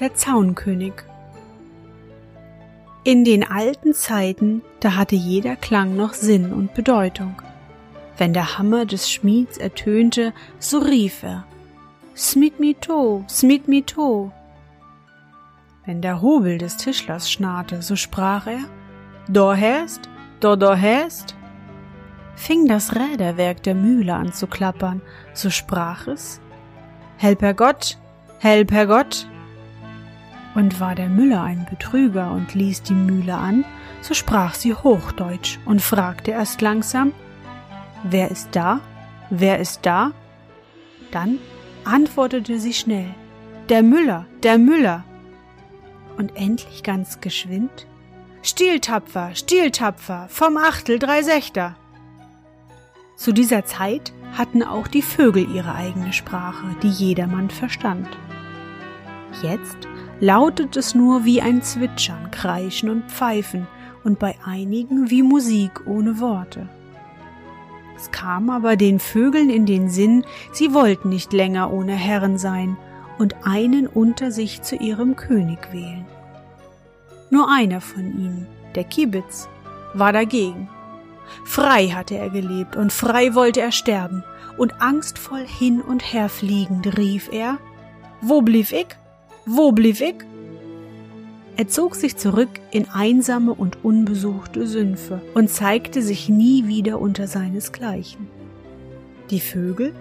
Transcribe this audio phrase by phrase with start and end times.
[0.00, 0.94] Der Zaunkönig.
[3.04, 7.40] In den alten Zeiten, da hatte jeder Klang noch Sinn und Bedeutung.
[8.18, 11.44] Wenn der Hammer des Schmieds ertönte, so rief er
[12.16, 14.30] Smit mi to, smit mi to.
[15.86, 18.64] Wenn der Hobel des Tischlers schnarrte, so sprach er
[19.28, 20.08] Do hast,
[20.40, 21.34] do do hast.
[22.36, 25.00] Fing das Räderwerk der Mühle an zu klappern,
[25.32, 26.40] so sprach es
[27.16, 27.96] Help Herr Gott,
[28.38, 29.29] help Herr Gott.
[30.54, 33.64] Und war der Müller ein Betrüger und ließ die Mühle an,
[34.00, 37.12] so sprach sie Hochdeutsch und fragte erst langsam
[38.02, 38.80] Wer ist da?
[39.28, 40.12] Wer ist da?
[41.12, 41.38] Dann
[41.84, 43.14] antwortete sie schnell
[43.68, 45.04] Der Müller, der Müller.
[46.16, 47.86] Und endlich ganz geschwind
[48.42, 51.76] Stieltapfer, Stieltapfer, vom Achtel drei Sechter.
[53.16, 58.08] Zu dieser Zeit hatten auch die Vögel ihre eigene Sprache, die jedermann verstand.
[59.42, 59.76] Jetzt
[60.20, 63.66] lautet es nur wie ein Zwitschern, Kreischen und Pfeifen
[64.04, 66.68] und bei einigen wie Musik ohne Worte.
[67.96, 72.76] Es kam aber den Vögeln in den Sinn, sie wollten nicht länger ohne Herren sein
[73.18, 76.06] und einen unter sich zu ihrem König wählen.
[77.30, 79.48] Nur einer von ihnen, der Kibitz,
[79.92, 80.68] war dagegen.
[81.44, 84.24] Frei hatte er gelebt und frei wollte er sterben,
[84.56, 87.58] und angstvoll hin und her fliegend rief er,
[88.20, 88.88] Wo blieb ich?
[89.46, 90.16] Wo blieb ich?
[91.56, 97.26] Er zog sich zurück in einsame und unbesuchte Sümpfe und zeigte sich nie wieder unter
[97.26, 98.28] seinesgleichen.
[99.30, 99.94] Die Vögel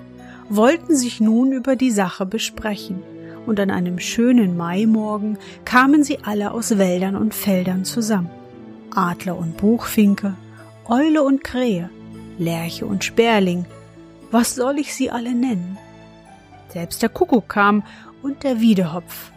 [0.50, 3.04] wollten sich nun über die Sache besprechen,
[3.46, 8.30] und an einem schönen Maimorgen kamen sie alle aus Wäldern und Feldern zusammen.
[8.94, 10.36] Adler und Buchfinke,
[10.86, 11.90] Eule und Krähe,
[12.38, 13.66] Lerche und Sperling,
[14.32, 15.78] was soll ich sie alle nennen?
[16.70, 17.84] Selbst der Kuckuck kam
[18.22, 19.32] und der Wiedehopf,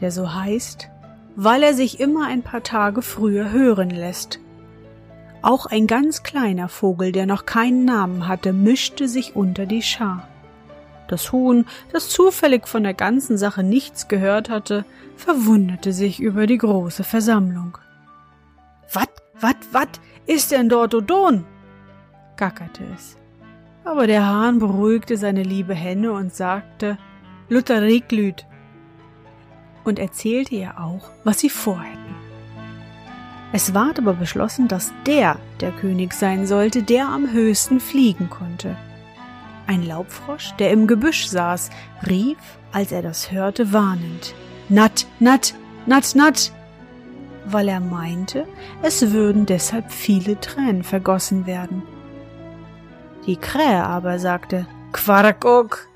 [0.00, 0.88] der so heißt,
[1.36, 4.40] weil er sich immer ein paar Tage früher hören lässt.
[5.40, 10.26] Auch ein ganz kleiner Vogel, der noch keinen Namen hatte, mischte sich unter die Schar.
[11.06, 14.84] Das Huhn, das zufällig von der ganzen Sache nichts gehört hatte,
[15.16, 17.78] verwunderte sich über die große Versammlung.
[18.92, 19.10] Wat,
[19.40, 21.44] wat, wat ist denn dort Odon?
[22.36, 23.16] gackerte es.
[23.84, 26.98] Aber der Hahn beruhigte seine liebe Henne und sagte,
[27.48, 28.46] Luther Riglüt,
[29.84, 32.14] und erzählte ihr auch, was sie vorhätten.
[33.52, 38.76] Es ward aber beschlossen, dass der der König sein sollte, der am höchsten fliegen konnte.
[39.66, 41.70] Ein Laubfrosch, der im Gebüsch saß,
[42.06, 42.36] rief,
[42.72, 44.34] als er das hörte, warnend
[44.68, 45.54] Nat, Nat,
[45.86, 46.52] Nat, Nat,
[47.46, 48.46] weil er meinte,
[48.82, 51.82] es würden deshalb viele Tränen vergossen werden.
[53.26, 55.87] Die Krähe aber sagte Quarkok,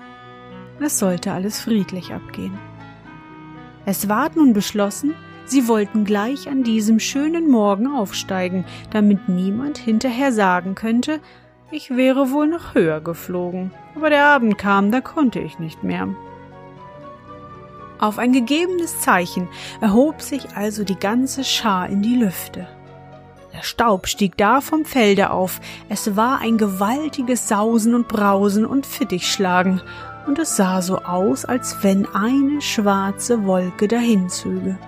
[0.80, 2.58] es sollte alles friedlich abgehen.
[3.84, 10.32] Es ward nun beschlossen, sie wollten gleich an diesem schönen Morgen aufsteigen, damit niemand hinterher
[10.32, 11.20] sagen könnte,
[11.70, 13.70] ich wäre wohl noch höher geflogen.
[13.96, 16.08] Aber der Abend kam, da konnte ich nicht mehr.
[17.98, 19.48] Auf ein gegebenes Zeichen
[19.80, 22.66] erhob sich also die ganze Schar in die Lüfte.
[23.54, 28.86] Der Staub stieg da vom Felde auf, es war ein gewaltiges Sausen und Brausen und
[28.86, 29.80] Fittichschlagen,
[30.26, 34.78] und es sah so aus, als wenn eine schwarze Wolke dahinzöge.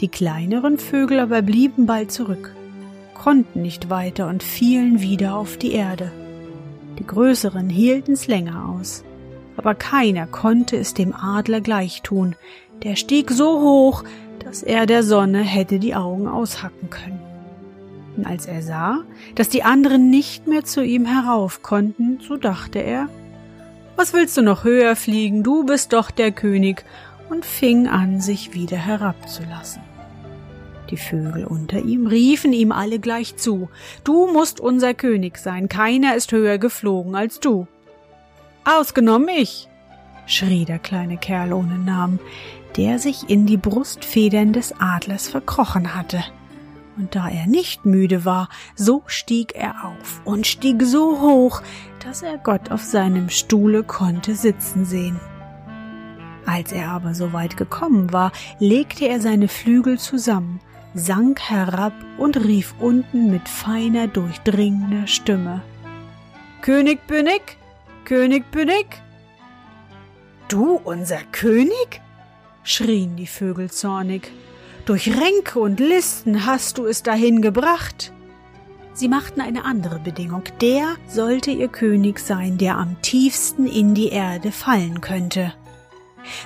[0.00, 2.54] Die kleineren Vögel aber blieben bald zurück,
[3.14, 6.10] konnten nicht weiter und fielen wieder auf die Erde.
[6.98, 9.04] Die größeren hielten's länger aus,
[9.56, 12.36] aber keiner konnte es dem Adler gleich tun,
[12.82, 14.04] der stieg so hoch,
[14.44, 17.20] dass er der Sonne hätte die Augen aushacken können.
[18.16, 19.00] Und als er sah,
[19.34, 23.08] dass die anderen nicht mehr zu ihm herauf konnten, so dachte er,
[23.96, 25.42] was willst du noch höher fliegen?
[25.42, 26.84] Du bist doch der König,
[27.30, 29.82] und fing an, sich wieder herabzulassen.
[30.90, 33.70] Die Vögel unter ihm riefen ihm alle gleich zu.
[34.04, 37.66] Du musst unser König sein, keiner ist höher geflogen als du.
[38.64, 39.68] Ausgenommen ich,
[40.26, 42.20] schrie der kleine Kerl ohne Namen,
[42.76, 46.22] der sich in die Brustfedern des Adlers verkrochen hatte.
[46.96, 51.62] Und da er nicht müde war, so stieg er auf und stieg so hoch,
[52.04, 55.18] dass er Gott auf seinem Stuhle konnte sitzen sehen.
[56.46, 60.60] Als er aber so weit gekommen war, legte er seine Flügel zusammen,
[60.94, 65.62] sank herab und rief unten mit feiner, durchdringender Stimme
[66.64, 67.58] König Bünnig,
[68.06, 68.86] König Bünnig.
[70.48, 72.00] Du unser König?
[72.62, 74.32] schrien die Vögel zornig.
[74.86, 78.12] Durch Ränke und Listen hast du es dahin gebracht.
[78.92, 80.42] Sie machten eine andere Bedingung.
[80.60, 85.54] Der sollte ihr König sein, der am tiefsten in die Erde fallen könnte.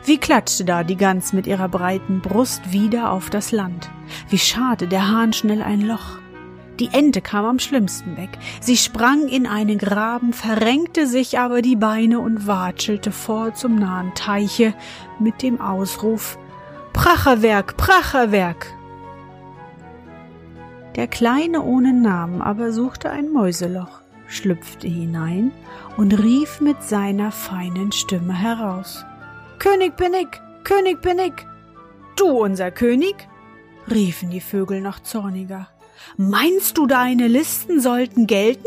[0.04, 3.90] Wie klatschte da die Gans mit ihrer breiten Brust wieder auf das Land.
[4.28, 6.18] Wie schade der Hahn schnell ein Loch.
[6.78, 8.38] Die Ente kam am schlimmsten weg.
[8.60, 14.14] Sie sprang in einen Graben, verrenkte sich aber die Beine und watschelte vor zum nahen
[14.14, 14.74] Teiche
[15.18, 16.38] mit dem Ausruf
[16.98, 18.74] Pracherwerk, Pracherwerk.
[20.96, 25.52] Der Kleine ohne Namen aber suchte ein Mäuseloch, schlüpfte hinein
[25.96, 29.04] und rief mit seiner feinen Stimme heraus
[29.60, 30.26] König bin ich,
[30.64, 31.34] König bin ich.
[32.16, 33.14] Du unser König?
[33.88, 35.68] riefen die Vögel noch zorniger.
[36.16, 38.66] Meinst du, deine Listen sollten gelten?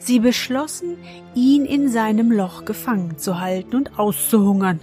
[0.00, 0.98] Sie beschlossen,
[1.36, 4.80] ihn in seinem Loch gefangen zu halten und auszuhungern.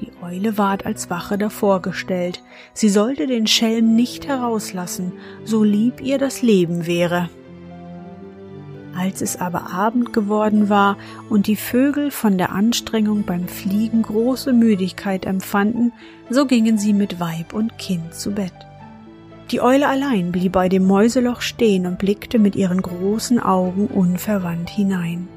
[0.00, 2.42] Die Eule ward als Wache davor gestellt.
[2.72, 5.12] Sie sollte den Schelm nicht herauslassen,
[5.44, 7.28] so lieb ihr das Leben wäre.
[8.96, 10.96] Als es aber Abend geworden war
[11.28, 15.92] und die Vögel von der Anstrengung beim Fliegen große Müdigkeit empfanden,
[16.30, 18.52] so gingen sie mit Weib und Kind zu Bett.
[19.50, 24.68] Die Eule allein blieb bei dem Mäuseloch stehen und blickte mit ihren großen Augen unverwandt
[24.68, 25.28] hinein.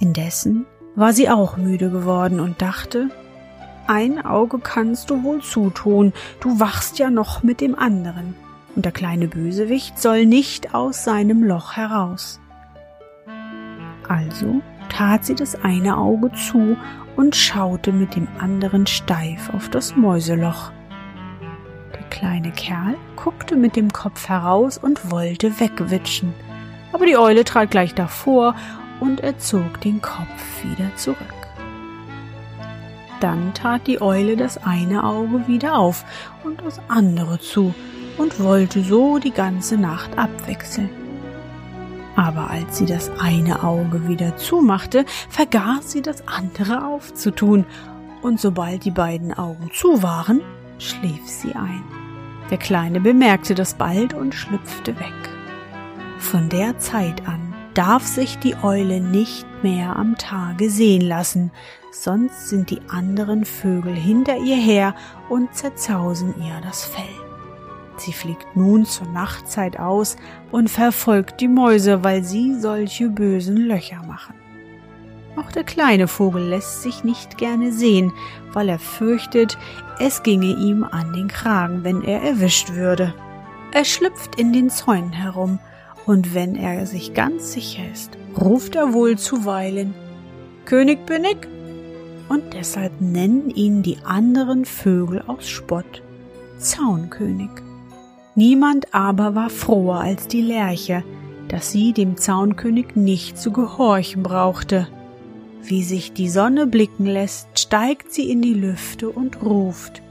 [0.00, 0.66] Indessen
[0.98, 3.10] war sie auch müde geworden und dachte,
[3.86, 8.34] ein Auge kannst du wohl zutun, du wachst ja noch mit dem anderen,
[8.74, 12.40] und der kleine Bösewicht soll nicht aus seinem Loch heraus.
[14.08, 16.76] Also tat sie das eine Auge zu
[17.16, 20.72] und schaute mit dem anderen steif auf das Mäuseloch
[22.18, 26.34] kleine Kerl guckte mit dem Kopf heraus und wollte wegwitschen.
[26.92, 28.56] Aber die Eule trat gleich davor
[29.00, 31.18] und er zog den Kopf wieder zurück.
[33.20, 36.04] Dann tat die Eule das eine Auge wieder auf
[36.44, 37.74] und das andere zu
[38.16, 40.90] und wollte so die ganze Nacht abwechseln.
[42.14, 47.64] Aber als sie das eine Auge wieder zumachte, vergaß sie das andere aufzutun,
[48.20, 50.40] und sobald die beiden Augen zu waren,
[50.78, 51.84] schlief sie ein.
[52.50, 55.14] Der Kleine bemerkte das bald und schlüpfte weg.
[56.18, 57.47] Von der Zeit an
[57.78, 61.52] darf sich die Eule nicht mehr am Tage sehen lassen,
[61.92, 64.96] sonst sind die anderen Vögel hinter ihr her
[65.28, 67.04] und zerzausen ihr das Fell.
[67.96, 70.16] Sie fliegt nun zur Nachtzeit aus
[70.50, 74.34] und verfolgt die Mäuse, weil sie solche bösen Löcher machen.
[75.36, 78.12] Auch der kleine Vogel lässt sich nicht gerne sehen,
[78.52, 79.56] weil er fürchtet,
[80.00, 83.14] es ginge ihm an den Kragen, wenn er erwischt würde.
[83.70, 85.60] Er schlüpft in den Zäunen herum,
[86.08, 89.94] und wenn er sich ganz sicher ist, ruft er wohl zuweilen
[90.68, 91.38] König bin ich?
[92.28, 96.02] Und deshalb nennen ihn die anderen Vögel aus Spott
[96.58, 97.48] Zaunkönig.
[98.34, 101.04] Niemand aber war froher als die Lerche,
[101.48, 104.88] dass sie dem Zaunkönig nicht zu gehorchen brauchte.
[105.62, 110.02] Wie sich die Sonne blicken lässt, steigt sie in die Lüfte und ruft.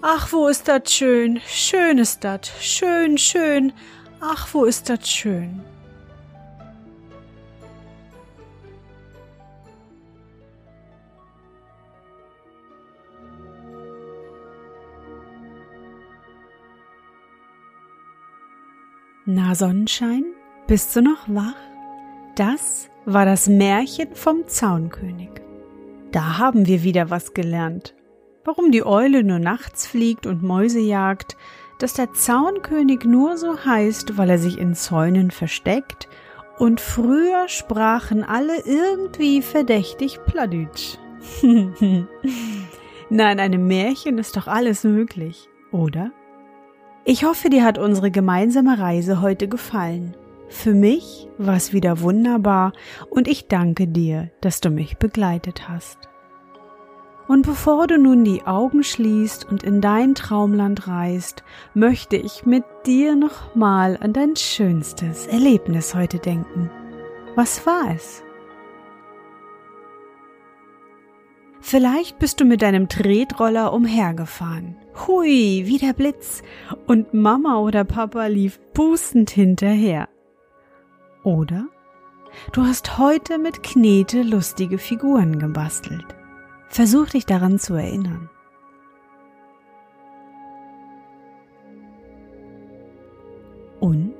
[0.00, 3.74] Ach, wo ist das schön, schön ist das, schön, schön,
[4.20, 5.60] ach, wo ist das schön.
[19.28, 20.24] Na Sonnenschein,
[20.68, 21.56] bist du noch wach?
[22.36, 25.30] Das war das Märchen vom Zaunkönig.
[26.12, 27.94] Da haben wir wieder was gelernt.
[28.44, 31.36] Warum die Eule nur nachts fliegt und Mäuse jagt,
[31.78, 36.08] dass der Zaunkönig nur so heißt, weil er sich in Zäunen versteckt,
[36.58, 40.96] und früher sprachen alle irgendwie verdächtig Pladütsch.
[43.10, 46.12] Nein, einem Märchen ist doch alles möglich, oder?
[47.04, 50.16] Ich hoffe, dir hat unsere gemeinsame Reise heute gefallen.
[50.48, 52.72] Für mich war es wieder wunderbar
[53.10, 55.98] und ich danke dir, dass du mich begleitet hast.
[57.28, 61.42] Und bevor du nun die Augen schließt und in dein Traumland reist,
[61.74, 66.70] möchte ich mit dir nochmal an dein schönstes Erlebnis heute denken.
[67.34, 68.22] Was war es?
[71.60, 74.76] Vielleicht bist du mit deinem Tretroller umhergefahren.
[75.06, 76.42] Hui, wie der Blitz.
[76.86, 80.08] Und Mama oder Papa lief pustend hinterher.
[81.24, 81.66] Oder
[82.52, 86.06] du hast heute mit Knete lustige Figuren gebastelt.
[86.68, 88.28] Versuch dich daran zu erinnern.
[93.80, 94.14] Und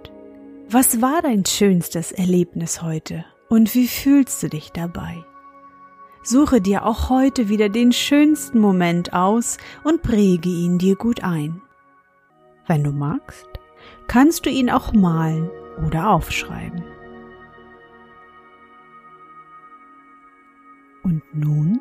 [0.69, 5.25] was war dein schönstes Erlebnis heute und wie fühlst du dich dabei?
[6.23, 11.63] Suche dir auch heute wieder den schönsten Moment aus und präge ihn dir gut ein.
[12.67, 13.47] Wenn du magst,
[14.09, 15.51] kannst du ihn auch malen
[15.87, 16.83] oder aufschreiben.
[21.05, 21.81] Und nun